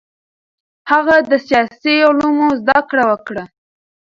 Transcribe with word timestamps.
هغه 0.91 1.15
د 1.29 1.31
سیاسي 1.47 1.95
علومو 2.07 2.47
زده 2.61 2.79
کړه 2.89 3.03
وکړه. 3.11 3.43